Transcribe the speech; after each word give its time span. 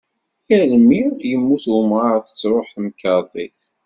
Yal 0.49 0.71
mi 0.87 1.01
yemmut 1.21 1.65
umɣar 1.77 2.17
tettruḥ 2.21 2.67
temkerḍit. 2.75 3.59